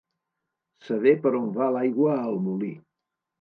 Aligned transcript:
Saber 0.87 1.13
per 1.25 1.33
on 1.41 1.51
va 1.59 1.67
l'aigua 1.77 2.17
al 2.23 2.41
molí. 2.47 2.73